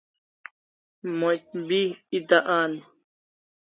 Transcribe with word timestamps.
Moch 1.19 1.47
bi 1.67 1.81
eta 2.17 2.39
an 2.59 2.71